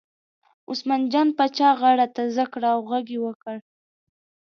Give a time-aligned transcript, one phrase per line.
[0.71, 3.55] عثمان جان پاچا غاړه تازه کړه او غږ یې وکړ.